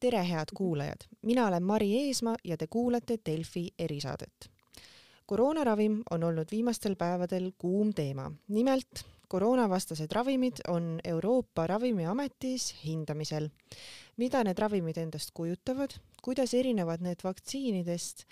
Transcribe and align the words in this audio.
tere, 0.00 0.28
head 0.28 0.48
kuulajad, 0.56 0.96
mina 1.22 1.46
olen 1.46 1.62
Mari 1.62 1.96
Eesmaa 1.96 2.36
ja 2.44 2.56
te 2.56 2.66
kuulate 2.66 3.18
Delfi 3.26 3.68
erisaadet. 3.78 4.50
koroonaravim 5.26 6.02
on 6.10 6.24
olnud 6.24 6.46
viimastel 6.50 6.96
päevadel 6.96 7.50
kuum 7.58 7.92
teema, 7.94 8.32
nimelt 8.48 9.04
koroonavastased 9.28 10.12
ravimid 10.12 10.52
on 10.68 11.00
Euroopa 11.04 11.66
Ravimiametis 11.66 12.84
hindamisel. 12.84 13.48
mida 14.16 14.44
need 14.44 14.58
ravimid 14.58 14.96
endast 14.96 15.30
kujutavad, 15.34 15.90
kuidas 16.22 16.54
erinevad 16.54 17.00
need 17.00 17.18
vaktsiinidest 17.24 18.24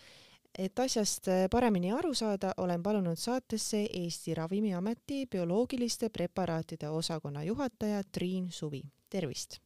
et 0.59 0.79
asjast 0.79 1.27
paremini 1.51 1.93
aru 1.93 2.15
saada, 2.15 2.53
olen 2.57 2.83
palunud 2.83 3.17
saatesse 3.17 3.87
Eesti 3.93 4.35
Ravimiameti 4.35 5.27
bioloogiliste 5.27 6.09
preparaatide 6.09 6.89
osakonna 6.89 7.43
juhataja 7.43 8.03
Triin 8.13 8.53
Suvi, 8.53 8.83
tervist! 9.11 9.59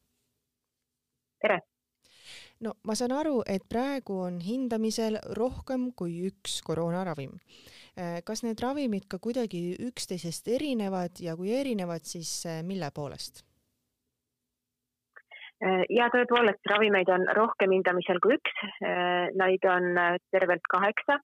tere! 1.41 1.72
No 2.63 2.75
ma 2.87 2.97
saan 2.99 3.15
aru, 3.17 3.43
et 3.49 3.65
praegu 3.69 4.19
on 4.27 4.41
hindamisel 4.43 5.19
rohkem 5.39 5.91
kui 5.99 6.23
üks 6.31 6.61
koroonaravim. 6.67 7.39
Äh, 7.99 8.21
kas 8.25 8.45
need 8.47 8.61
ravimid 8.63 9.09
ka 9.11 9.19
kuidagi 9.23 9.75
üksteisest 9.89 10.49
erinevad 10.49 11.21
ja 11.21 11.37
kui 11.37 11.53
erinevad, 11.53 12.07
siis 12.09 12.31
äh, 12.49 12.63
mille 12.65 12.89
poolest? 12.95 13.43
Äh, 15.63 15.83
ja 15.93 16.09
tõepoolest, 16.15 16.63
ravimeid 16.73 17.11
on 17.13 17.27
rohkem 17.37 17.75
hindamisel 17.77 18.23
kui 18.23 18.39
üks, 18.39 18.63
neid 19.37 19.69
on 19.69 19.93
tervelt 20.33 20.65
kaheksa 20.73 21.19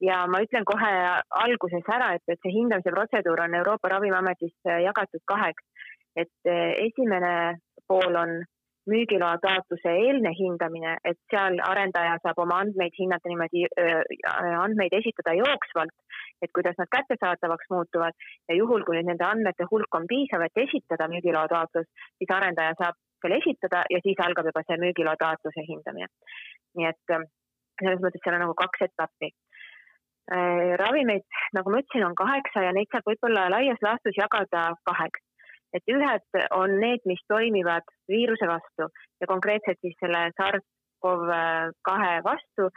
ja 0.00 0.22
ma 0.30 0.40
ütlen 0.44 0.64
kohe 0.64 0.92
alguses 1.42 1.86
ära, 1.90 2.14
et, 2.16 2.24
et 2.30 2.40
see 2.40 2.54
hindamise 2.54 2.94
protseduur 2.94 3.42
on 3.44 3.58
Euroopa 3.60 3.90
Ravimiametis 3.92 4.54
jagatud 4.64 5.24
kaheks, 5.26 5.64
et 6.18 6.50
esimene 6.86 7.58
pool 7.90 8.16
on 8.18 8.38
müügiloa 8.90 9.36
taotluse 9.42 9.92
eelne 10.04 10.32
hindamine, 10.38 10.96
et 11.04 11.18
seal 11.32 11.58
arendaja 11.64 12.16
saab 12.22 12.40
oma 12.44 12.60
andmeid 12.64 12.94
hinnata 12.98 13.30
niimoodi, 13.30 13.64
andmeid 14.62 14.96
esitada 15.00 15.34
jooksvalt, 15.38 15.94
et 16.42 16.52
kuidas 16.56 16.78
nad 16.78 16.90
kättesaadavaks 16.96 17.70
muutuvad. 17.74 18.16
Ja 18.48 18.56
juhul, 18.58 18.84
kui 18.86 19.02
nende 19.02 19.24
andmete 19.26 19.68
hulk 19.70 20.00
on 20.00 20.08
piisav, 20.10 20.44
et 20.46 20.64
esitada 20.64 21.08
müügiloa 21.12 21.48
taotlus, 21.52 21.88
siis 22.18 22.34
arendaja 22.38 22.76
saab 22.80 22.98
selle 23.22 23.40
esitada 23.42 23.84
ja 23.90 24.00
siis 24.04 24.20
algab 24.24 24.50
juba 24.50 24.64
see 24.66 24.80
müügiloa 24.84 25.16
taotluse 25.20 25.66
hindamine. 25.68 26.10
nii 26.78 26.86
et 26.86 27.14
selles 27.80 28.02
mõttes 28.02 28.22
seal 28.22 28.36
on 28.36 28.44
nagu 28.44 28.54
kaks 28.58 28.84
etappi. 28.86 29.32
Ravimeid, 30.82 31.24
nagu 31.56 31.72
ma 31.72 31.80
ütlesin, 31.80 32.04
on 32.04 32.14
kaheksa 32.18 32.66
ja 32.66 32.74
neid 32.76 32.90
saab 32.92 33.06
võib-olla 33.08 33.46
laias 33.54 33.80
laastus 33.82 34.18
jagada 34.18 34.68
kaheks 34.84 35.22
et 35.76 35.92
ühed 35.92 36.40
on 36.56 36.78
need, 36.80 37.04
mis 37.04 37.20
toimivad 37.28 37.86
viiruse 38.08 38.48
vastu 38.48 38.88
ja 39.20 39.26
konkreetselt 39.30 39.80
siis 39.84 39.96
selle 40.00 40.28
SARS-CoV 40.38 41.32
kahe 41.88 42.14
vastu 42.24 42.70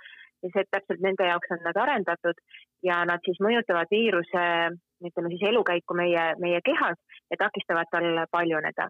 ja 0.43 0.51
see 0.53 0.67
täpselt 0.73 1.03
nende 1.05 1.27
jaoks 1.29 1.53
on 1.55 1.63
nad 1.65 1.77
arendatud 1.77 2.41
ja 2.83 3.03
nad 3.05 3.21
siis 3.25 3.39
mõjutavad 3.45 3.91
viiruse, 3.93 4.43
ütleme 5.07 5.31
siis 5.33 5.47
elukäiku 5.51 5.97
meie, 5.97 6.25
meie 6.41 6.61
kehas 6.65 6.99
ja 7.31 7.39
takistavad 7.45 7.89
tal 7.91 8.25
paljuneda. 8.31 8.89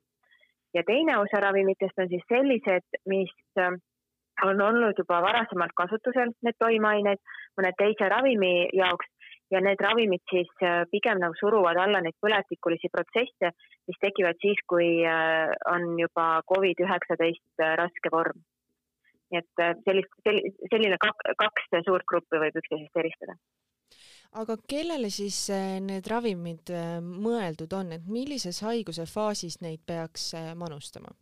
ja 0.73 0.83
teine 0.88 1.17
osa 1.17 1.39
ravimitest 1.44 1.99
on 1.99 2.07
siis 2.09 2.23
sellised, 2.31 2.99
mis 3.05 3.33
on 4.45 4.61
olnud 4.61 4.97
juba 4.97 5.22
varasemalt 5.22 5.75
kasutusel, 5.75 6.31
need 6.41 6.55
toimeained, 6.59 7.19
mõne 7.59 7.72
teise 7.77 8.07
ravimi 8.09 8.69
jaoks 8.73 9.09
ja 9.52 9.61
need 9.63 9.81
ravimid 9.83 10.23
siis 10.31 10.52
äh, 10.63 10.83
pigem 10.91 11.19
nagu 11.21 11.35
suruvad 11.39 11.80
alla 11.80 12.02
neid 12.03 12.17
põletikulisi 12.23 12.91
protsesse, 12.94 13.52
mis 13.89 13.99
tekivad 14.03 14.39
siis, 14.44 14.59
kui 14.69 15.02
äh, 15.07 15.52
on 15.73 15.97
juba 15.99 16.27
Covid 16.52 16.83
üheksateist 16.85 17.63
äh, 17.63 17.75
raske 17.81 18.13
vorm. 18.13 18.44
nii 19.31 19.40
et 19.40 19.61
sellist, 19.88 20.09
selline 20.67 20.97
kaks 21.00 21.69
suurt 21.85 22.03
gruppi 22.03 22.40
võib 22.41 22.57
üksteisest 22.59 22.97
eristada 23.00 23.38
aga 24.41 24.57
kellele 24.67 25.07
siis 25.07 25.38
need 25.88 26.07
ravimid 26.11 26.67
mõeldud 27.00 27.72
on, 27.78 27.94
et 27.95 28.09
millises 28.11 28.59
haiguse 28.67 29.06
faasis 29.07 29.61
neid 29.63 29.79
peaks 29.88 30.34
manustama? 30.59 31.16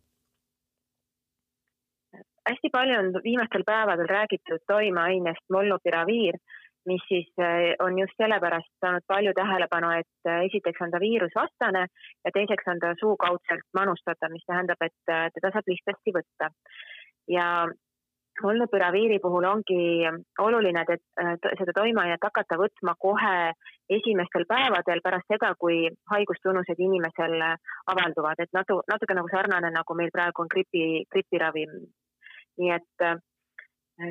hästi 2.50 2.70
palju 2.72 2.98
on 2.98 3.12
viimastel 3.22 3.62
päevadel 3.66 4.10
räägitud 4.10 4.66
toimeainest 4.66 5.46
molnupiraviir 5.54 6.40
mis 6.86 7.02
siis 7.08 7.28
äh, 7.38 7.74
on 7.84 7.98
just 7.98 8.16
sellepärast 8.16 8.72
saanud 8.80 9.04
palju 9.06 9.34
tähelepanu, 9.36 9.92
et 10.00 10.28
äh, 10.30 10.44
esiteks 10.48 10.80
on 10.84 10.90
ta 10.94 11.00
viirusvastane 11.02 11.84
ja 12.24 12.32
teiseks 12.34 12.72
on 12.72 12.80
ta 12.80 12.94
suukaudselt 13.00 13.66
manustatav, 13.76 14.32
mis 14.32 14.46
tähendab, 14.48 14.80
et 14.80 15.12
äh, 15.12 15.28
teda 15.36 15.52
saab 15.52 15.70
lihtsasti 15.72 16.16
võtta. 16.16 16.50
ja 17.28 17.46
molnupüraviiri 18.42 19.18
puhul 19.20 19.44
ongi 19.44 20.06
oluline, 20.40 20.84
seda 21.58 21.72
toimeainet 21.76 22.22
hakata 22.24 22.56
võtma 22.56 22.94
kohe 22.98 23.52
esimestel 23.92 24.46
päevadel 24.48 25.02
pärast 25.04 25.28
seda, 25.28 25.50
kui 25.60 25.82
haigustunnused 26.10 26.80
inimesel 26.80 27.36
avalduvad, 27.92 28.40
et 28.40 28.48
natu-, 28.56 28.80
natuke 28.88 29.18
nagu 29.18 29.28
sarnane, 29.28 29.68
nagu 29.74 29.98
meil 29.98 30.14
praegu 30.14 30.46
on 30.46 30.48
gripi, 30.54 31.04
gripiravim. 31.12 31.74
nii 32.60 32.72
et 32.74 33.04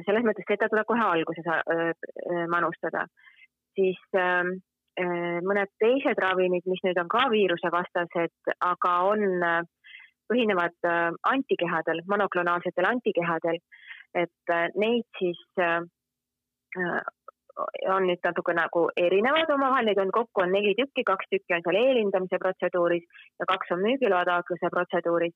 selles 0.05 0.25
mõttes 0.25 0.47
seda 0.47 0.69
tuleb 0.69 0.87
kohe 0.89 1.05
alguses 1.05 1.47
äh, 1.49 1.91
äh, 1.91 2.45
manustada. 2.51 3.05
siis 3.77 3.99
ähm, 4.17 4.57
äh, 4.99 5.39
mõned 5.45 5.71
teised 5.79 6.19
ravimid, 6.19 6.65
mis 6.67 6.81
nüüd 6.83 6.97
on 6.99 7.11
ka 7.11 7.27
viirusevastased, 7.31 8.53
aga 8.59 8.95
on, 9.11 9.23
põhinevad 10.29 10.75
antikehadel, 11.25 12.03
monoklonaalsetel 12.05 12.85
antikehadel, 12.85 13.55
et 14.13 14.51
neid 14.77 15.07
siis 15.17 15.39
on 17.89 18.05
nüüd 18.05 18.21
natuke 18.21 18.53
nagu 18.53 18.83
erinevad 18.93 19.49
omavahel, 19.55 19.89
neid 19.89 20.01
on 20.03 20.13
kokku 20.13 20.43
on 20.43 20.53
neli 20.53 20.75
tükki, 20.77 21.01
kaks 21.07 21.31
tükki 21.33 21.55
on 21.57 21.65
seal 21.65 21.79
eelhindamise 21.81 22.37
protseduuris 22.43 23.25
ja 23.41 23.49
kaks 23.49 23.73
on 23.73 23.81
müügiloa 23.87 24.21
taotluse 24.29 24.69
protseduuris. 24.75 25.33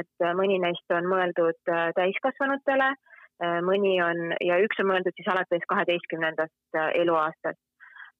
et 0.00 0.24
mõni 0.40 0.56
neist 0.64 0.96
on 0.96 1.04
mõeldud 1.12 1.60
täiskasvanutele 1.98 2.94
Äh, 2.94 3.21
mõni 3.40 3.96
on 4.02 4.34
ja 4.44 4.58
üks 4.62 4.80
on 4.80 4.90
mõeldud 4.90 5.14
siis 5.16 5.28
alates 5.32 5.64
kaheteistkümnendast 5.68 6.78
äh, 6.78 6.90
eluaastast. 7.02 7.60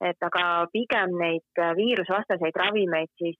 et 0.03 0.19
aga 0.27 0.67
pigem 0.73 1.13
neid 1.19 1.61
äh, 1.63 1.75
viirusvastaseid 1.79 2.57
ravimeid 2.59 3.11
siis 3.19 3.39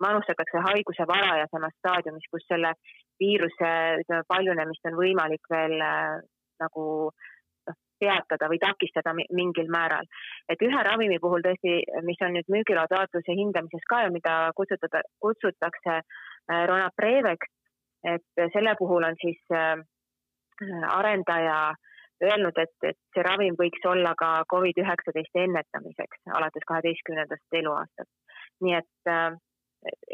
manustatakse 0.00 0.62
haiguse 0.68 1.04
varajasemas 1.08 1.74
staadiumis, 1.78 2.28
kus 2.32 2.46
selle 2.48 2.72
viiruse 3.20 3.72
ütleme 4.00 4.22
paljunemist 4.28 4.88
on 4.88 4.96
võimalik 4.96 5.50
veel 5.50 5.76
nagu 6.62 6.84
noh, 7.68 7.76
peatada 8.00 8.48
või 8.48 8.58
takistada 8.62 9.12
mingil 9.14 9.68
määral. 9.68 10.08
et 10.48 10.62
ühe 10.62 10.82
ravimi 10.88 11.18
puhul 11.18 11.44
tõesti, 11.44 11.82
mis 12.08 12.24
on 12.24 12.38
nüüd 12.38 12.48
müügiloa 12.48 12.88
taotluse 12.88 13.36
hindamises 13.36 13.84
ka 13.88 14.02
ja 14.06 14.10
mida 14.10 14.36
kutsutada, 14.56 15.02
kutsutakse 15.20 16.00
Ronapreveks, 16.48 17.48
et 18.14 18.46
selle 18.54 18.74
puhul 18.78 19.04
on 19.06 19.14
siis 19.20 19.38
arendaja 20.88 21.74
öelnud, 22.22 22.58
et, 22.58 22.74
et 22.86 22.98
see 23.14 23.24
ravim 23.26 23.56
võiks 23.58 23.84
olla 23.88 24.14
ka 24.18 24.30
Covid 24.52 24.78
üheksateist 24.84 25.38
ennetamiseks 25.44 26.32
alates 26.38 26.66
kaheteistkümnendast 26.70 27.58
eluaastast. 27.60 28.10
nii 28.62 28.76
et 28.78 29.10
äh, 29.10 29.34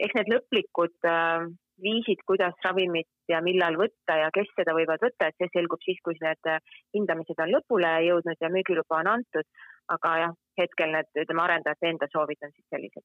eks 0.04 0.16
need 0.16 0.32
lõplikud 0.32 1.08
äh, 1.10 1.48
viisid, 1.84 2.24
kuidas 2.26 2.56
ravimit 2.64 3.10
ja 3.30 3.42
millal 3.44 3.76
võtta 3.78 4.16
ja 4.22 4.30
kes 4.34 4.48
seda 4.56 4.74
võivad 4.74 5.04
võtta, 5.04 5.28
et 5.28 5.36
see 5.38 5.52
selgub 5.54 5.84
siis, 5.84 6.00
kui 6.04 6.16
need 6.24 6.52
äh, 6.54 6.62
hindamised 6.96 7.44
on 7.44 7.52
lõpule 7.54 7.92
jõudnud 8.08 8.40
ja 8.40 8.52
müügiluba 8.54 9.02
on 9.02 9.14
antud. 9.18 9.48
aga 9.88 10.16
jah, 10.20 10.32
hetkel 10.60 10.90
need, 10.92 11.08
ütleme, 11.16 11.42
arendajate 11.42 11.88
enda 11.88 12.08
soovid 12.12 12.42
on 12.44 12.50
siis 12.52 12.66
sellised 12.74 13.04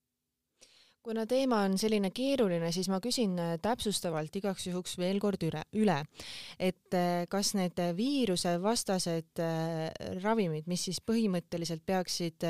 kuna 1.03 1.25
teema 1.27 1.63
on 1.67 1.75
selline 1.79 2.09
keeruline, 2.15 2.69
siis 2.71 2.87
ma 2.91 2.99
küsin 3.03 3.35
äh, 3.41 3.55
täpsustavalt 3.61 4.35
igaks 4.39 4.67
juhuks 4.69 4.95
veel 4.99 5.19
kord 5.23 5.43
üle, 5.43 5.63
üle, 5.79 5.97
et 6.55 6.95
äh, 6.95 7.25
kas 7.31 7.53
need 7.59 7.79
viirusevastased 7.97 9.43
äh, 9.43 9.91
ravimid, 10.23 10.69
mis 10.71 10.87
siis 10.87 11.01
põhimõtteliselt 11.03 11.83
peaksid 11.85 12.45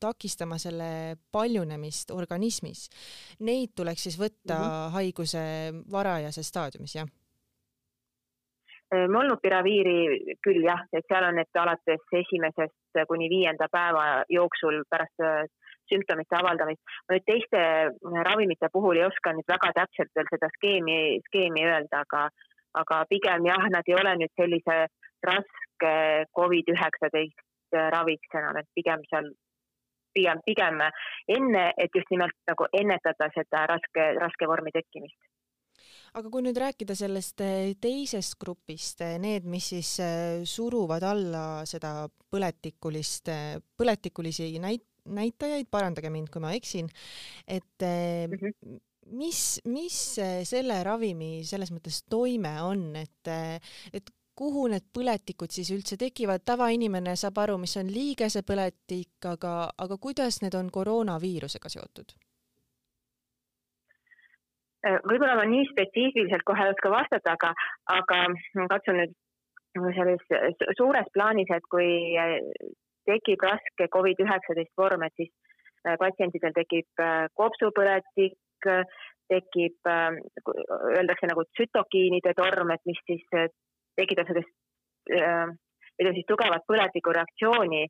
takistama 0.00 0.56
selle 0.60 1.16
paljunemist 1.32 2.12
organismis, 2.16 2.88
neid 3.44 3.74
tuleks 3.76 4.08
siis 4.08 4.18
võtta 4.20 4.56
mm 4.56 4.66
-hmm. 4.66 4.92
haiguse 4.96 5.42
varajases 5.92 6.48
staadiumis, 6.48 6.94
jah? 6.96 7.16
molnupiraviiri 8.90 10.34
küll 10.42 10.64
jah, 10.64 10.80
et 10.92 11.04
seal 11.06 11.22
on, 11.22 11.38
et 11.38 11.58
alates 11.62 12.00
esimesest 12.10 13.04
kuni 13.06 13.28
viienda 13.30 13.68
päeva 13.70 14.24
jooksul 14.28 14.82
pärast 14.90 15.22
sümptomite 15.90 16.38
avaldamist. 16.38 16.80
ma 17.08 17.16
nüüd 17.16 17.26
teiste 17.28 17.60
äh, 17.60 18.22
ravimite 18.28 18.70
puhul 18.72 19.00
ei 19.00 19.06
oska 19.08 19.34
nüüd 19.36 19.48
väga 19.54 19.72
täpselt 19.80 20.12
veel 20.16 20.30
seda 20.32 20.50
skeemi, 20.56 20.98
skeemi 21.28 21.66
öelda, 21.66 22.04
aga, 22.06 22.24
aga 22.82 23.04
pigem 23.10 23.46
jah, 23.50 23.68
nad 23.74 23.88
ei 23.90 23.98
ole 23.98 24.16
nüüd 24.22 24.34
sellise 24.40 24.80
raske 25.30 25.94
Covid 26.36 26.74
üheksateist 26.74 27.76
äh, 27.76 27.88
raviks 27.96 28.38
enam, 28.42 28.60
et 28.60 28.68
pigem 28.74 29.02
seal, 29.10 29.32
pigem, 30.16 30.40
pigem 30.46 30.80
enne, 31.36 31.66
et 31.76 31.90
just 31.94 32.10
nimelt 32.14 32.36
nagu 32.50 32.70
ennetada 32.72 33.30
seda 33.34 33.66
raske, 33.74 34.14
raske 34.20 34.48
vormi 34.50 34.74
tekkimist 34.74 35.20
aga 36.18 36.26
kui 36.26 36.42
nüüd 36.42 36.58
rääkida 36.58 36.94
sellest 36.98 37.42
eh, 37.44 37.72
teisest 37.80 38.34
grupist, 38.40 39.02
eh, 39.06 39.16
need, 39.22 39.46
mis 39.46 39.70
siis 39.72 39.92
suruvad 40.50 41.04
alla 41.06 41.44
seda 41.68 42.08
põletikulist, 42.32 43.30
põletikulisi 43.78 44.50
näit-, 44.62 44.89
näitajaid, 45.16 45.68
parandage 45.70 46.10
mind, 46.10 46.30
kui 46.32 46.42
ma 46.42 46.52
eksin, 46.56 46.88
et 47.48 47.84
mm 47.84 48.36
-hmm. 48.36 48.78
mis, 49.18 49.60
mis 49.64 49.98
selle 50.44 50.82
ravimi 50.84 51.44
selles 51.44 51.72
mõttes 51.72 52.04
toime 52.08 52.54
on, 52.62 52.96
et, 52.96 53.32
et 53.92 54.10
kuhu 54.40 54.68
need 54.72 54.86
põletikud 54.96 55.52
siis 55.52 55.70
üldse 55.74 55.98
tekivad, 56.00 56.44
tavainimene 56.46 57.16
saab 57.16 57.38
aru, 57.42 57.58
mis 57.60 57.76
on 57.76 57.92
liigesepõletik, 57.92 59.18
aga, 59.34 59.54
aga 59.84 59.98
kuidas 60.00 60.40
need 60.44 60.56
on 60.56 60.70
koroonaviirusega 60.72 61.72
seotud? 61.76 62.14
Äh, 64.80 64.96
võib-olla 65.04 65.36
ma 65.36 65.44
nii 65.44 65.66
spetsiifiliselt 65.74 66.46
kohe 66.48 66.64
ei 66.64 66.72
oska 66.72 66.92
vastata, 66.92 67.34
aga, 67.36 67.50
aga 67.98 68.20
katsun 68.72 69.02
nüüd 69.02 69.18
selles 69.96 70.22
suures 70.78 71.10
plaanis, 71.14 71.50
et 71.54 71.66
kui 71.70 71.90
tekib 73.10 73.44
raske 73.46 73.88
Covid-19 73.96 74.66
vorm, 74.78 75.04
et 75.06 75.16
siis 75.20 75.32
äh, 75.86 75.96
patsientidel 76.00 76.54
tekib 76.56 77.04
kopsupõletik, 77.38 78.38
tekib, 79.30 79.88
öeldakse 79.88 81.28
nagu 81.30 81.46
tsütokiinide 81.48 82.34
torm, 82.36 82.72
et 82.74 82.82
mis 82.90 82.98
siis 83.08 83.22
tekitab 83.96 84.28
sellist, 84.28 84.50
ütleme 85.08 86.12
siis 86.16 86.28
tugevat 86.28 86.66
põletikureaktsiooni 86.68 87.84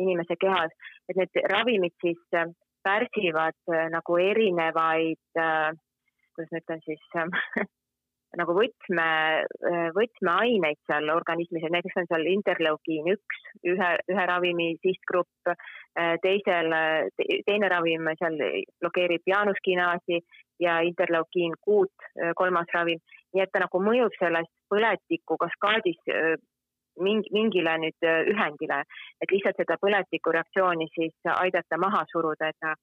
inimese 0.00 0.38
kehas, 0.40 0.72
et 1.10 1.18
need 1.18 1.42
ravimid 1.52 1.92
siis 2.00 2.22
pärsivad 2.84 3.58
äh, 3.70 3.88
nagu 3.90 4.18
erinevaid, 4.18 5.22
äh, 5.38 5.70
kuidas 6.34 6.52
ma 6.52 6.60
ütlen 6.62 6.82
siis 6.86 7.02
nagu 8.38 8.54
võtme, 8.56 9.08
äh, 9.44 9.88
võtmeaineid 9.96 10.80
seal 10.88 11.10
organismis, 11.14 11.64
et 11.64 11.74
näiteks 11.74 11.98
on 12.02 12.08
seal 12.10 12.28
interleukiin 12.32 13.10
üks, 13.14 13.42
ühe, 13.74 13.90
ühe 14.12 14.28
ravimi 14.30 14.72
sihtgrupp, 14.84 15.54
teisel, 16.24 16.72
teine 17.44 17.68
ravim 17.68 18.06
seal 18.16 18.38
blokeerib 18.80 19.26
jaanuskinaasi 19.28 20.22
ja 20.64 20.78
interleukiin 20.88 21.58
kuut, 21.60 22.06
kolmas 22.38 22.70
ravim. 22.72 23.02
nii 23.34 23.42
et 23.44 23.52
ta 23.52 23.60
nagu 23.60 23.80
mõjub 23.80 24.16
sellest 24.16 24.52
põletiku 24.72 25.36
kaskaadis 25.40 26.00
mingi, 27.00 27.30
mingile 27.32 27.76
nüüd 27.80 28.06
äh, 28.06 28.22
ühendile, 28.32 28.82
et 29.22 29.32
lihtsalt 29.32 29.60
seda 29.60 29.78
põletikureaktsiooni 29.82 30.88
siis 30.94 31.14
aidata 31.34 31.78
maha 31.80 32.04
suruda, 32.12 32.50
et 32.50 32.58
ta 32.60 32.74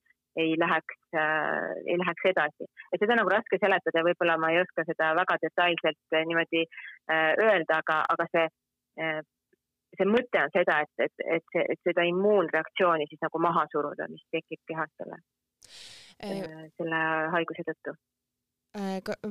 ei 0.44 0.53
läheks 0.59 1.00
äh,, 1.15 1.71
ei 1.86 1.97
läheks 2.01 2.30
edasi. 2.31 2.68
et 2.91 3.01
seda 3.01 3.15
on 3.15 3.21
nagu 3.24 3.33
raske 3.33 3.59
seletada 3.62 4.01
ja 4.01 4.07
võib-olla 4.07 4.38
ma 4.41 4.51
ei 4.53 4.62
oska 4.62 4.86
seda 4.88 5.12
väga 5.19 5.39
detailselt 5.44 6.15
äh, 6.15 6.25
niimoodi 6.30 6.63
äh, 6.65 7.33
öelda, 7.45 7.81
aga, 7.83 8.01
aga 8.15 8.30
see 8.33 8.47
see 9.95 10.06
mõte 10.06 10.41
on 10.44 10.51
seda, 10.51 10.81
et, 10.83 11.06
et, 11.06 11.21
et, 11.38 11.44
see, 11.53 11.63
et 11.74 11.80
seda 11.88 12.03
immuunreaktsiooni 12.09 13.07
siis 13.09 13.21
nagu 13.24 13.39
maha 13.41 13.63
suruda, 13.71 14.09
mis 14.12 14.25
tekib 14.36 14.59
kehas 14.68 14.91
selle 15.00 15.21
selle 16.19 17.00
haiguse 17.31 17.63
tõttu 17.68 17.94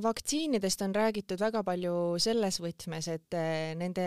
vaktsiinidest 0.02 0.82
on 0.82 0.94
räägitud 0.96 1.38
väga 1.40 1.60
palju 1.66 1.94
selles 2.22 2.58
võtmes, 2.64 3.10
et 3.12 3.36
nende 3.78 4.06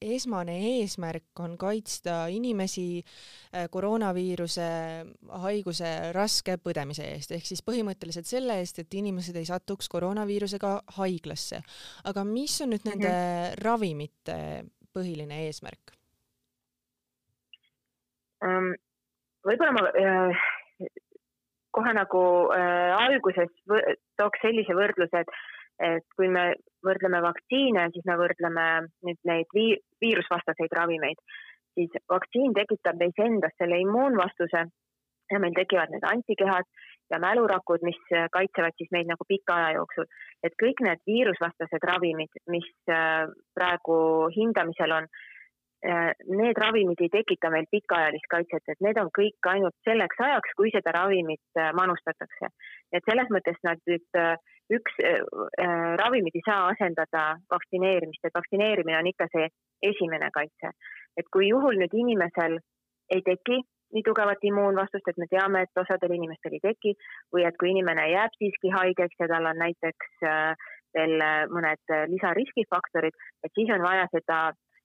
esmane 0.00 0.54
eesmärk 0.78 1.40
on 1.42 1.56
kaitsta 1.58 2.26
inimesi 2.30 3.02
äh, 3.02 3.66
koroonaviiruse 3.70 4.68
haiguse 5.42 5.92
raske 6.14 6.56
põdemise 6.62 7.06
eest, 7.14 7.32
ehk 7.34 7.46
siis 7.48 7.62
põhimõtteliselt 7.66 8.28
selle 8.28 8.58
eest, 8.62 8.78
et 8.78 8.94
inimesed 8.94 9.36
ei 9.36 9.48
satuks 9.48 9.88
koroonaviirusega 9.88 10.74
haiglasse. 10.98 11.62
aga 12.04 12.24
mis 12.24 12.60
on 12.62 12.70
nüüd 12.74 12.86
nende 12.86 13.08
mm 13.08 13.14
-hmm. 13.14 13.64
ravimite 13.64 14.38
põhiline 14.94 15.44
eesmärk? 15.46 15.94
Ähm, 18.44 18.74
võib-olla 19.46 19.72
ma 19.72 19.82
äh, 19.98 20.46
kohe 21.74 21.92
nagu 21.94 22.22
äh, 22.54 22.94
alguses 22.96 23.50
tooks 24.16 24.40
sellise 24.42 24.74
võrdluse, 24.74 25.24
et 25.24 25.28
et 25.78 26.04
kui 26.16 26.28
me 26.28 26.52
võrdleme 26.86 27.20
vaktsiine, 27.22 27.88
siis 27.94 28.06
me 28.06 28.16
võrdleme 28.18 28.66
nüüd 29.06 29.20
neid 29.30 29.54
vii-, 29.54 29.78
viirusvastaseid 30.02 30.74
ravimeid, 30.78 31.20
siis 31.78 31.94
vaktsiin 32.10 32.54
tekitab 32.56 32.98
meis 33.00 33.18
endas 33.22 33.54
selle 33.58 33.80
immuunvastuse 33.84 34.64
ja 35.32 35.40
meil 35.42 35.56
tekivad 35.56 35.92
need 35.92 36.06
antikehad 36.08 36.66
ja 37.10 37.18
mälurakud, 37.22 37.84
mis 37.88 37.98
kaitsevad 38.32 38.76
siis 38.76 38.90
meid 38.92 39.08
nagu 39.08 39.24
pika 39.28 39.56
aja 39.56 39.78
jooksul. 39.78 40.06
et 40.42 40.54
kõik 40.62 40.82
need 40.86 41.00
viirusvastased 41.06 41.84
ravimid, 41.90 42.38
mis 42.46 42.68
äh, 42.90 43.26
praegu 43.56 43.96
hindamisel 44.36 44.92
on, 44.98 45.08
äh, 45.88 46.12
need 46.40 46.60
ravimid 46.62 47.00
ei 47.02 47.10
tekita 47.14 47.50
meil 47.50 47.66
pikaajalist 47.70 48.28
kaitset, 48.34 48.68
et 48.68 48.84
need 48.84 49.00
on 49.02 49.10
kõik 49.20 49.50
ainult 49.52 49.74
selleks 49.88 50.20
ajaks, 50.28 50.54
kui 50.60 50.70
seda 50.74 50.94
ravimit 51.00 51.58
äh, 51.58 51.72
manustatakse. 51.80 52.52
et 52.92 53.04
selles 53.10 53.28
mõttes 53.34 53.58
nad 53.64 53.82
nüüd 53.86 54.22
üks 54.74 55.00
äh, 55.04 55.22
äh, 55.62 55.96
ravimid 56.00 56.36
ei 56.36 56.44
saa 56.46 56.68
asendada 56.72 57.24
vaktsineerimist, 57.50 58.24
et 58.24 58.36
vaktsineerimine 58.36 58.98
on 58.98 59.10
ikka 59.10 59.28
see 59.32 59.48
esimene 59.90 60.30
kaitse. 60.34 60.72
et 61.18 61.26
kui 61.34 61.48
juhul 61.48 61.80
nüüd 61.80 61.94
inimesel 61.98 62.58
ei 63.14 63.22
teki 63.26 63.58
nii 63.96 64.04
tugevat 64.06 64.44
immuunvastust, 64.44 65.08
et 65.08 65.16
me 65.18 65.26
teame, 65.30 65.62
et 65.64 65.80
osadel 65.80 66.12
inimestel 66.14 66.58
ei 66.58 66.62
teki 66.62 66.92
või 67.34 67.46
et 67.48 67.56
kui 67.58 67.70
inimene 67.72 68.04
jääb 68.12 68.36
siiski 68.36 68.70
haigeks 68.74 69.16
ja 69.18 69.28
tal 69.32 69.48
on 69.50 69.58
näiteks 69.64 70.26
äh, 70.28 70.68
veel 70.94 71.20
mõned 71.52 71.94
lisariskifaktorid, 72.12 73.16
et 73.44 73.52
siis 73.56 73.70
on 73.74 73.82
vaja 73.84 74.06
seda 74.12 74.38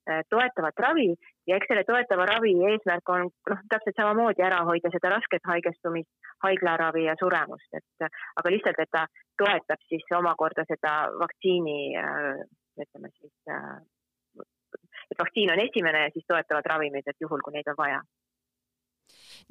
Äh, 0.04 0.20
toetavat 0.30 0.80
ravi 0.84 1.16
ja 1.48 1.58
eks 1.58 1.70
selle 1.70 1.84
toetava 1.88 2.26
ravi 2.30 2.54
eesmärk 2.70 3.10
on 3.14 3.28
noh, 3.52 3.64
täpselt 3.72 3.98
samamoodi 4.00 4.46
ära 4.46 4.62
hoida 4.68 4.92
seda 4.94 5.12
rasket 5.16 5.44
haigestumist, 5.50 6.10
haiglaravi 6.46 7.06
ja 7.08 7.16
suremust, 7.20 7.70
et 7.80 8.08
aga 8.40 8.54
lihtsalt, 8.56 8.80
et 8.80 8.92
ta 8.92 9.06
toetab 9.42 9.88
siis 9.90 10.06
omakorda 10.18 10.66
seda 10.70 10.96
vaktsiini 11.20 11.80
äh, 12.00 12.44
ütleme 12.86 13.12
siis, 13.18 13.36
äh, 13.52 13.80
et 15.12 15.20
vaktsiin 15.20 15.52
on 15.54 15.64
esimene 15.68 16.08
ja 16.08 16.14
siis 16.14 16.28
toetavad 16.28 16.70
ravimid, 16.74 17.08
et 17.08 17.26
juhul, 17.28 17.44
kui 17.44 17.58
neid 17.58 17.72
on 17.74 17.80
vaja 17.80 18.04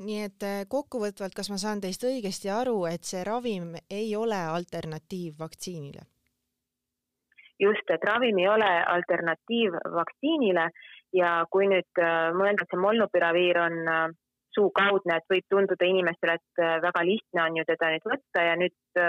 nii 0.03 0.23
et 0.25 0.45
kokkuvõtvalt, 0.73 1.35
kas 1.37 1.51
ma 1.53 1.59
saan 1.61 1.81
teist 1.83 2.05
õigesti 2.09 2.49
aru, 2.51 2.87
et 2.89 3.05
see 3.05 3.21
ravim 3.29 3.75
ei 3.91 4.15
ole 4.17 4.39
alternatiiv 4.57 5.37
vaktsiinile? 5.43 6.07
just, 7.63 7.91
et 7.95 8.05
ravim 8.09 8.39
ei 8.43 8.49
ole 8.49 8.71
alternatiiv 8.95 9.77
vaktsiinile 9.97 10.67
ja 11.17 11.45
kui 11.53 11.69
nüüd 11.71 12.01
äh, 12.01 12.33
mõelda, 12.37 12.65
et 12.65 12.73
see 12.73 12.81
molnupiraviir 12.81 13.61
on 13.63 13.79
äh, 13.93 14.03
suukaudne, 14.57 15.19
et 15.19 15.31
võib 15.33 15.47
tunduda 15.51 15.89
inimestele, 15.89 16.39
et 16.41 16.65
äh, 16.65 16.77
väga 16.85 17.05
lihtne 17.09 17.47
on 17.47 17.61
ju 17.61 17.69
teda 17.69 17.93
nüüd 17.95 18.11
võtta 18.15 18.49
ja 18.49 18.59
nüüd 18.61 19.07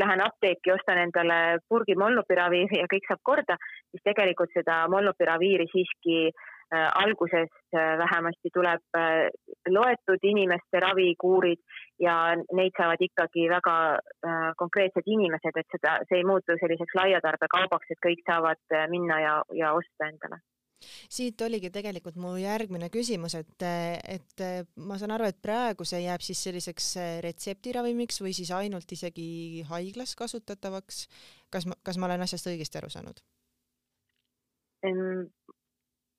lähen 0.00 0.20
apteeki, 0.22 0.70
ostan 0.70 1.00
endale 1.02 1.58
purgi 1.68 1.96
molnupiraviiri 1.98 2.78
ja 2.78 2.86
kõik 2.90 3.08
saab 3.08 3.20
korda, 3.26 3.56
siis 3.90 4.04
tegelikult 4.06 4.52
seda 4.54 4.84
molnupiraviiri 4.92 5.66
siiski 5.72 6.30
alguses 6.70 7.50
äh, 7.74 7.96
vähemasti 7.98 8.52
tuleb 8.54 8.98
loetud 9.74 10.22
inimeste 10.22 10.82
ravikuurid 10.84 11.58
ja 11.98 12.14
neid 12.54 12.78
saavad 12.78 13.02
ikkagi 13.02 13.48
väga 13.50 13.74
konkreetsed 14.62 15.10
inimesed, 15.16 15.58
et 15.58 15.74
seda, 15.74 15.96
see 16.06 16.20
ei 16.20 16.28
muutu 16.30 16.54
selliseks 16.62 16.94
laiatarbekaubaks, 17.00 17.90
et 17.90 18.02
kõik 18.06 18.22
saavad 18.22 18.78
minna 18.94 19.18
ja, 19.24 19.34
ja 19.58 19.74
osta 19.74 20.12
endale 20.12 20.38
siit 20.82 21.40
oligi 21.46 21.70
tegelikult 21.74 22.16
mu 22.20 22.34
järgmine 22.40 22.90
küsimus, 22.92 23.36
et, 23.38 23.66
et 24.08 24.44
ma 24.76 24.98
saan 25.00 25.16
aru, 25.16 25.28
et 25.30 25.40
praegu 25.42 25.86
see 25.88 26.02
jääb 26.04 26.24
siis 26.24 26.42
selliseks 26.46 26.92
retseptiravimiks 27.26 28.22
või 28.24 28.32
siis 28.36 28.52
ainult 28.56 28.92
isegi 28.92 29.64
haiglas 29.70 30.16
kasutatavaks. 30.16 31.06
kas 31.50 31.66
ma, 31.66 31.76
kas 31.82 31.98
ma 31.98 32.06
olen 32.10 32.26
asjast 32.26 32.48
õigesti 32.50 32.80
aru 32.80 32.90
saanud? 32.92 33.22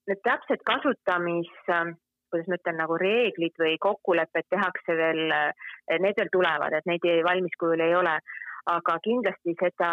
need 0.08 0.22
täpsed 0.26 0.64
kasutamis, 0.68 1.52
ähm, 1.74 1.96
kuidas 2.32 2.50
ma 2.50 2.58
ütlen, 2.60 2.78
nagu 2.82 2.98
reeglid 3.00 3.58
või 3.60 3.76
kokkulepped 3.82 4.48
tehakse 4.54 4.96
veel, 4.98 5.24
äh, 5.36 6.00
need 6.00 6.18
veel 6.20 6.32
tulevad, 6.34 6.74
et 6.74 6.88
neid 6.90 7.06
valmis 7.28 7.58
kujul 7.60 7.88
ei 7.88 7.96
ole. 7.96 8.20
aga 8.70 8.94
kindlasti 9.02 9.56
seda 9.58 9.88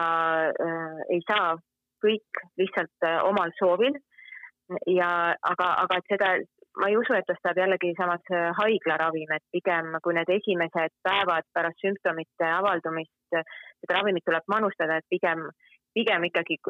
äh, 0.53 0.99
ei 1.15 1.23
saa 1.25 1.55
kõik 2.05 2.41
lihtsalt 2.61 3.07
äh, 3.09 3.23
omal 3.25 3.49
soovil. 3.57 3.95
Ja 4.87 5.11
aga, 5.53 5.69
aga 5.85 5.99
et 6.01 6.13
seda, 6.13 6.31
ma 6.81 6.91
ei 6.91 6.97
usu, 7.01 7.15
et 7.17 7.27
tast 7.29 7.43
saab 7.45 7.61
jällegi 7.61 7.95
samas 7.99 8.33
äh, 8.33 8.51
haiglaravim, 8.59 9.33
et 9.37 9.45
pigem 9.55 9.97
kui 10.05 10.17
need 10.17 10.31
esimesed 10.37 10.95
päevad 11.07 11.49
pärast 11.55 11.81
sümptomite 11.85 12.53
avaldumist 12.59 13.15
seda 13.33 13.99
ravimit 13.99 14.27
tuleb 14.27 14.47
manustada, 14.49 14.99
et 14.99 15.09
pigem, 15.11 15.49
pigem 15.95 16.29
ikkagi 16.31 16.61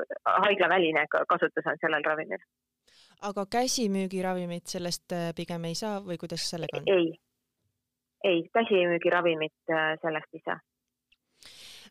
haiglaväline 0.47 1.07
kasutus 1.11 1.67
on 1.67 1.81
sellel 1.83 2.07
ravimil 2.07 2.43
aga 3.27 3.47
käsimüügiravimit 3.51 4.67
sellest 4.67 5.13
äh, 5.13 5.31
pigem 5.37 5.65
ei 5.69 5.75
saa 5.79 5.99
või 6.05 6.19
kuidas 6.21 6.45
sellega 6.51 6.81
on? 6.81 6.91
ei, 6.93 7.09
ei, 8.25 8.43
käsimüügiravimit 8.55 9.75
äh, 9.75 9.95
sellest 10.03 10.35
ei 10.35 10.43
saa. 10.45 10.59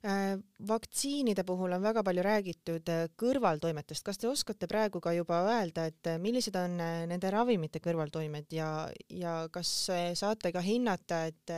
Äh, 0.05 0.37
vaktsiinide 0.67 1.41
puhul 1.43 1.73
on 1.73 1.81
väga 1.81 2.03
palju 2.05 2.21
räägitud 2.25 2.89
äh, 2.93 3.07
kõrvaltoimetest, 3.17 4.03
kas 4.05 4.19
te 4.21 4.29
oskate 4.29 4.69
praegu 4.69 5.01
ka 5.01 5.13
juba 5.15 5.39
öelda, 5.49 5.87
et 5.89 6.09
äh, 6.11 6.19
millised 6.21 6.55
on 6.59 6.75
nende 6.77 7.31
ravimite 7.33 7.81
kõrvaltoimed 7.81 8.53
ja, 8.53 8.69
ja 9.09 9.33
kas 9.53 9.71
saate 10.19 10.51
ka 10.53 10.61
hinnata, 10.61 11.25
et 11.31 11.55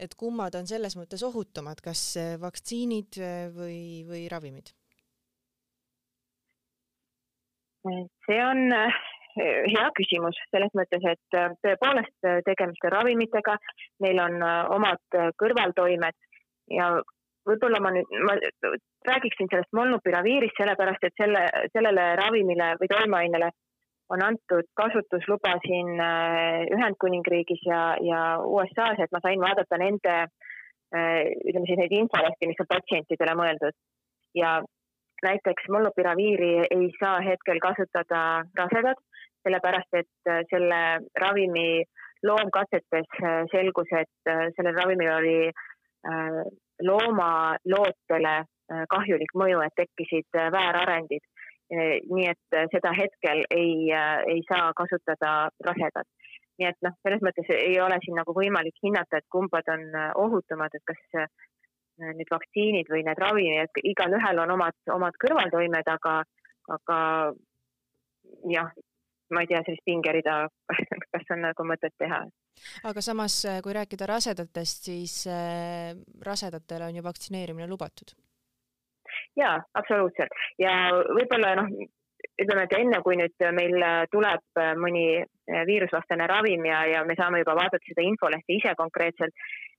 et 0.00 0.14
kummad 0.18 0.56
on 0.58 0.66
selles 0.66 0.96
mõttes 0.98 1.22
ohutumad, 1.22 1.78
kas 1.84 2.16
vaktsiinid 2.40 3.20
või, 3.54 4.02
või 4.08 4.24
ravimid? 4.32 4.72
see 8.24 8.38
on 8.40 8.72
hea 9.36 9.88
küsimus 9.98 10.38
selles 10.48 10.72
mõttes, 10.74 11.04
et 11.04 11.36
tõepoolest 11.60 12.28
tegemist 12.46 12.86
on 12.88 12.94
ravimitega, 12.96 13.58
neil 14.00 14.22
on 14.24 14.38
omad 14.78 15.18
kõrvaltoimed 15.42 16.16
ja 16.72 16.88
võib-olla 17.48 17.80
ma 17.82 17.92
nüüd, 17.94 18.14
ma 18.24 18.36
räägiksin 19.08 19.50
sellest 19.52 19.72
molnupiraviirist, 19.76 20.56
sellepärast 20.58 21.04
et 21.04 21.16
selle, 21.20 21.44
sellele 21.74 22.08
ravimile 22.20 22.74
või 22.80 22.90
toimeainele 22.92 23.50
on 24.12 24.22
antud 24.22 24.68
kasutusluba 24.76 25.56
siin 25.64 26.00
äh, 26.00 26.64
Ühendkuningriigis 26.76 27.62
ja, 27.66 27.82
ja 28.04 28.20
USA-s, 28.44 29.00
et 29.00 29.12
ma 29.12 29.20
sain 29.24 29.40
vaadata 29.40 29.78
nende 29.80 30.14
äh, 30.20 31.20
ütleme 31.48 31.66
siis 31.68 31.80
neid 31.80 31.96
infolehti, 31.96 32.50
mis 32.50 32.60
on 32.60 32.70
patsientidele 32.70 33.36
mõeldud. 33.40 33.76
ja 34.34 34.58
näiteks 35.24 35.68
molnupiraviiri 35.72 36.66
ei 36.74 36.88
saa 36.98 37.20
hetkel 37.24 37.60
kasutada 37.62 38.20
rasedad, 38.58 39.00
sellepärast 39.46 40.00
et 40.00 40.30
äh, 40.32 40.42
selle 40.50 40.82
ravimi 41.20 41.84
loomkatsetes 42.24 43.08
selgus, 43.52 43.90
et 43.92 44.30
sellel 44.56 44.76
ravimil 44.78 45.10
oli 45.12 45.38
loomalootele 46.82 48.34
äh, 48.38 48.84
kahjulik 48.90 49.34
mõju, 49.38 49.62
et 49.64 49.74
tekkisid 49.78 50.38
äh, 50.38 50.50
väärarendid. 50.52 51.24
Äh, 51.72 51.96
nii 52.10 52.28
et 52.32 52.58
seda 52.72 52.92
hetkel 52.96 53.44
ei, 53.50 53.90
ei 54.30 54.42
saa 54.48 54.72
kasutada 54.76 55.50
rasedad. 55.64 56.08
nii 56.58 56.68
et 56.68 56.76
noh, 56.86 56.94
selles 57.02 57.22
mõttes 57.26 57.48
ei 57.50 57.80
ole 57.82 57.96
siin 58.04 58.14
nagu 58.14 58.30
võimalik 58.34 58.76
hinnata, 58.82 59.18
et 59.18 59.26
kumbad 59.32 59.66
on 59.72 59.88
ohutumad, 60.22 60.70
et 60.74 60.84
kas 60.86 61.00
need 61.98 62.30
vaktsiinid 62.30 62.86
või 62.90 63.02
need 63.06 63.18
ravimid, 63.18 63.80
igalühel 63.90 64.38
on 64.42 64.52
omad, 64.54 64.76
omad 64.94 65.18
kõrvaltoimed, 65.18 65.90
aga, 65.90 66.12
aga 66.76 66.98
jah, 68.52 68.70
ma 69.32 69.44
ei 69.44 69.50
tea, 69.50 69.62
sellist 69.64 69.84
pingerida, 69.86 70.44
kas 71.14 71.32
on 71.34 71.44
nagu 71.46 71.66
mõtet 71.68 71.94
teha. 72.00 72.20
aga 72.90 73.04
samas, 73.04 73.40
äh, 73.48 73.60
kui 73.64 73.74
rääkida 73.76 74.08
rasedatest, 74.10 74.90
siis 74.90 75.16
äh, 75.30 75.94
rasedatele 76.26 76.90
on 76.90 77.00
ju 77.00 77.06
vaktsineerimine 77.06 77.68
lubatud? 77.70 78.14
jaa, 79.38 79.58
absoluutselt 79.78 80.32
ja 80.58 80.72
võib-olla 80.92 81.54
noh, 81.60 81.68
ütleme, 82.40 82.64
et 82.64 82.76
enne 82.78 83.00
kui 83.04 83.18
nüüd 83.20 83.44
meil 83.54 83.76
tuleb 84.10 84.62
mõni 84.80 85.04
viirusvastane 85.68 86.26
ravim 86.30 86.64
ja, 86.66 86.80
ja 86.90 87.04
me 87.06 87.16
saame 87.18 87.42
juba 87.42 87.54
vaadata 87.58 87.82
seda 87.86 88.02
infolehte 88.06 88.56
ise 88.56 88.74
konkreetselt, 88.78 89.34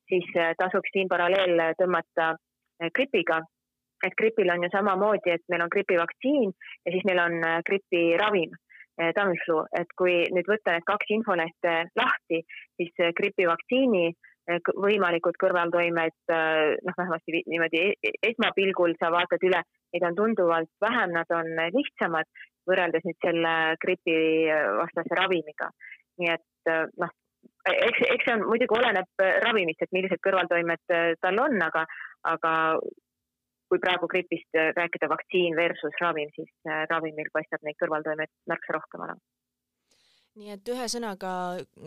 siis 0.07 0.29
tasuks 0.59 0.93
siin 0.93 1.09
paralleel 1.11 1.73
tõmmata 1.79 2.35
gripiga, 2.95 3.41
et 4.05 4.15
gripil 4.19 4.51
on 4.53 4.63
ju 4.63 4.69
samamoodi, 4.71 5.33
et 5.35 5.43
meil 5.51 5.65
on 5.65 5.73
gripivaktsiin 5.73 6.53
ja 6.85 6.93
siis 6.93 7.07
meil 7.09 7.23
on 7.25 7.39
gripiravim 7.67 8.53
Tamiflu, 8.95 9.65
et 9.75 9.89
kui 9.99 10.21
nüüd 10.31 10.47
võtta 10.47 10.75
need 10.75 10.85
kaks 10.87 11.09
infolehte 11.17 11.73
lahti, 11.99 12.39
siis 12.79 13.11
gripivaktsiini 13.17 14.05
eh, 14.07 14.71
võimalikud 14.71 15.35
kõrvaltoimed, 15.41 16.15
eh, 16.31 16.75
noh, 16.79 16.97
vähemasti 16.97 17.43
niimoodi 17.51 17.81
e-, 17.81 17.97
e-, 17.99 18.15
esmapilgul 18.31 18.95
sa 19.01 19.11
vaatad 19.11 19.43
üle, 19.43 19.59
neid 19.91 20.07
on 20.07 20.17
tunduvalt 20.21 20.71
vähem, 20.85 21.11
nad 21.17 21.35
on 21.35 21.51
lihtsamad 21.75 22.31
võrreldes 22.69 23.03
nüüd 23.05 23.19
selle 23.21 23.53
gripivastase 23.83 25.19
ravimiga. 25.19 25.69
nii 26.15 26.31
et 26.31 26.71
noh, 26.95 27.11
eks, 27.67 27.99
eks 28.07 28.23
see 28.23 28.33
on 28.37 28.45
muidugi 28.47 28.77
oleneb 28.79 29.25
ravimist, 29.43 29.83
et 29.83 29.91
millised 29.91 30.23
kõrvaltoimed 30.23 30.95
tal 31.19 31.41
on, 31.43 31.59
aga, 31.67 31.83
aga 32.31 32.53
kui 33.69 33.81
praegu 33.81 34.07
gripist 34.11 34.57
äh, 34.57 34.71
rääkida 34.77 35.09
vaktsiin 35.09 35.55
versus 35.57 35.95
ravim, 36.01 36.29
siis 36.35 36.51
äh, 36.69 36.85
ravimil 36.89 37.31
paistab 37.33 37.65
neid 37.65 37.79
kõrvaltoimeid 37.81 38.31
märksa 38.51 38.77
rohkem 38.77 39.07
olema 39.07 39.21
nii 40.35 40.51
et 40.51 40.67
ühesõnaga 40.67 41.31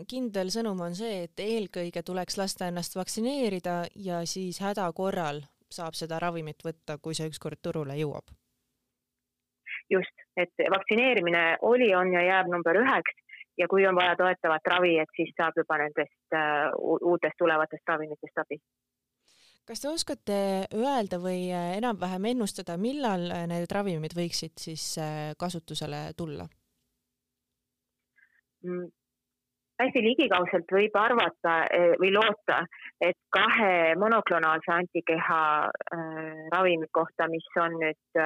kindel 0.09 0.49
sõnum 0.53 0.79
on 0.81 0.95
see, 0.97 1.25
et 1.27 1.41
eelkõige 1.43 2.01
tuleks 2.05 2.37
lasta 2.39 2.69
ennast 2.69 2.97
vaktsineerida 2.97 3.83
ja 4.07 4.23
siis 4.25 4.57
häda 4.63 4.87
korral 4.97 5.43
saab 5.69 5.93
seda 5.93 6.17
ravimit 6.21 6.65
võtta, 6.65 6.97
kui 6.97 7.13
see 7.13 7.29
ükskord 7.29 7.61
turule 7.61 7.97
jõuab. 7.99 8.33
just, 9.89 10.25
et 10.37 10.65
vaktsineerimine 10.73 11.57
oli, 11.61 11.93
on 11.95 12.13
ja 12.13 12.21
jääb 12.25 12.49
number 12.49 12.81
üheks 12.81 13.13
ja 13.57 13.67
kui 13.67 13.85
on 13.87 13.95
vaja 13.95 14.15
toetavat 14.15 14.67
ravi, 14.73 14.97
et 14.99 15.15
siis 15.15 15.29
saab 15.37 15.57
juba 15.57 15.77
nendest 15.77 16.37
uh, 16.37 16.73
uutest 17.11 17.37
tulevatest 17.37 17.93
ravimitest 17.93 18.41
abi 18.45 18.59
kas 19.69 19.83
te 19.83 19.89
oskate 19.91 20.37
öelda 20.73 21.19
või 21.21 21.49
äh, 21.53 21.75
enam-vähem 21.77 22.25
ennustada, 22.31 22.77
millal 22.81 23.27
äh, 23.29 23.43
need 23.49 23.69
ravimid 23.69 24.15
võiksid 24.17 24.57
siis 24.57 24.85
äh, 24.97 25.35
kasutusele 25.37 26.07
tulla 26.17 26.47
mm.? 28.65 28.87
hästi 29.79 30.01
ligikaudselt 30.03 30.73
võib 30.75 30.97
arvata 30.99 31.53
või 32.01 32.09
loota, 32.11 32.57
et 32.99 33.15
kahe 33.31 33.93
monoklonaalse 33.95 34.73
antikeha 34.75 35.37
ravimi 36.51 36.89
kohta, 36.91 37.29
mis 37.31 37.47
on 37.63 37.77
nüüd 37.79 38.19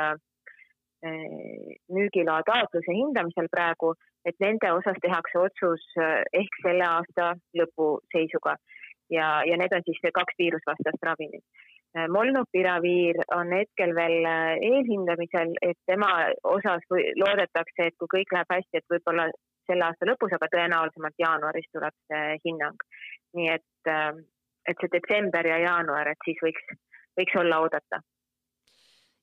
müügiloa 1.94 2.40
taotluse 2.48 2.96
hindamisel 2.98 3.52
praegu, 3.54 3.92
et 4.26 4.42
nende 4.42 4.72
osas 4.80 4.98
tehakse 5.06 5.44
otsus 5.44 5.86
ehk 6.02 6.58
selle 6.66 6.90
aasta 6.90 7.36
lõpu 7.62 7.92
seisuga 8.16 8.58
ja, 9.14 9.30
ja 9.48 9.58
need 9.60 9.74
on 9.76 9.86
siis 9.86 10.02
kaks 10.14 10.38
viirusvastast 10.42 11.08
ravimit. 11.10 11.46
Molnupiraviir 12.10 13.20
on 13.38 13.52
hetkel 13.54 13.92
veel 13.96 14.26
äh, 14.26 14.56
eelhindamisel, 14.70 15.52
et 15.62 15.78
tema 15.86 16.10
osas 16.50 16.86
loodetakse, 17.22 17.86
et 17.86 17.98
kui 18.02 18.10
kõik 18.16 18.34
läheb 18.34 18.56
hästi, 18.56 18.80
et 18.80 18.96
võib-olla 18.96 19.28
selle 19.70 19.86
aasta 19.86 20.08
lõpus, 20.10 20.34
aga 20.34 20.50
tõenäolisemalt 20.56 21.22
jaanuaris 21.22 21.70
tuleb 21.70 21.94
see 22.10 22.40
hinnang. 22.48 22.88
nii 23.38 23.52
et, 23.54 23.92
äh, 23.94 24.10
et 24.70 24.82
see 24.82 24.94
detsember 24.96 25.48
ja 25.48 25.62
jaanuar, 25.68 26.10
et 26.10 26.26
siis 26.26 26.42
võiks, 26.42 26.74
võiks 27.20 27.38
olla 27.44 27.62
oodata 27.62 28.02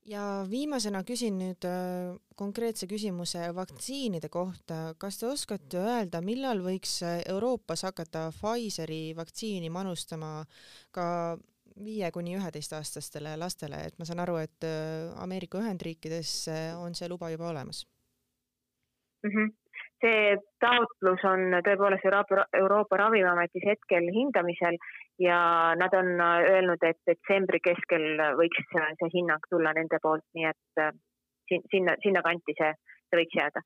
ja 0.09 0.23
viimasena 0.51 1.03
küsin 1.05 1.37
nüüd 1.41 1.67
äh, 1.69 2.17
konkreetse 2.37 2.87
küsimuse 2.91 3.51
vaktsiinide 3.57 4.29
kohta. 4.33 4.95
kas 4.99 5.19
te 5.21 5.29
oskate 5.29 5.79
öelda, 5.79 6.21
millal 6.25 6.63
võiks 6.65 7.01
Euroopas 7.29 7.85
hakata 7.89 8.31
Pfizeri 8.35 9.15
vaktsiini 9.17 9.71
manustama 9.71 10.45
ka 10.91 11.37
viie 11.81 12.11
kuni 12.13 12.37
üheteistaastastele 12.37 13.37
lastele, 13.41 13.85
et 13.87 13.99
ma 13.99 14.05
saan 14.05 14.21
aru, 14.21 14.37
et 14.41 14.67
äh, 14.67 15.13
Ameerika 15.23 15.61
Ühendriikides 15.61 16.35
on 16.81 16.95
see 16.95 17.09
luba 17.09 17.31
juba 17.31 17.51
olemas 17.53 17.87
mm? 19.25 19.31
-hmm 19.31 19.57
see 20.01 20.37
taotlus 20.65 21.25
on 21.29 21.59
tõepoolest 21.67 22.07
Euroopa, 22.09 22.45
Euroopa 22.57 22.97
Ravimiametis 22.97 23.67
hetkel 23.67 24.09
hindamisel 24.15 24.79
ja 25.21 25.41
nad 25.77 25.95
on 25.95 26.15
öelnud, 26.21 26.83
et 26.87 27.01
detsembri 27.07 27.61
keskel 27.65 28.23
võiks 28.39 28.63
see 28.73 29.11
hinnang 29.15 29.45
tulla 29.51 29.75
nende 29.77 30.01
poolt, 30.03 30.25
nii 30.35 30.49
et 30.49 30.83
äh, 30.85 30.95
sinna, 31.73 31.99
sinnakanti 32.03 32.57
see, 32.57 32.73
see 33.11 33.23
võiks 33.23 33.39
jääda 33.41 33.63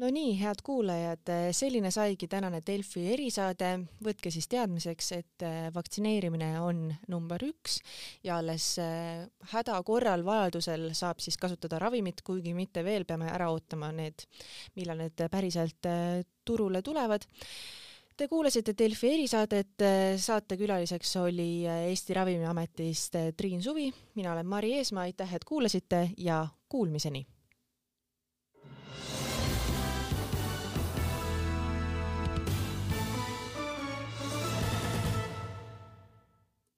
no 0.00 0.08
nii, 0.12 0.32
head 0.40 0.62
kuulajad, 0.64 1.30
selline 1.56 1.90
saigi 1.92 2.28
tänane 2.30 2.62
Delfi 2.66 3.02
erisaade. 3.12 3.70
võtke 4.04 4.32
siis 4.32 4.48
teadmiseks, 4.48 5.10
et 5.12 5.44
äh, 5.44 5.68
vaktsineerimine 5.74 6.54
on 6.60 6.86
number 7.12 7.42
üks 7.44 7.80
ja 8.24 8.38
alles 8.40 8.72
äh, 8.80 9.26
häda 9.52 9.76
korral, 9.84 10.24
vajadusel 10.24 10.90
saab 10.96 11.20
siis 11.20 11.36
kasutada 11.40 11.78
ravimit, 11.82 12.22
kuigi 12.24 12.54
mitte 12.56 12.84
veel, 12.84 13.04
peame 13.04 13.28
ära 13.28 13.50
ootama 13.52 13.92
need, 13.92 14.24
millal 14.76 15.04
need 15.04 15.26
päriselt 15.30 15.90
äh, 15.90 16.24
turule 16.44 16.82
tulevad 16.82 17.28
Te 18.20 18.26
kuulasite 18.28 18.74
Delfi 18.76 19.08
erisaadet, 19.14 19.82
saatekülaliseks 20.20 21.14
oli 21.22 21.64
äh, 21.64 21.86
Eesti 21.88 22.12
Ravimiametist 22.18 23.16
äh, 23.16 23.30
Triin 23.32 23.62
Suvi, 23.64 23.86
mina 24.14 24.34
olen 24.34 24.46
Mari 24.46 24.74
Eesmaa, 24.76 25.06
aitäh, 25.08 25.34
et 25.34 25.44
kuulasite 25.48 26.10
ja 26.18 26.42
kuulmiseni! 26.68 27.24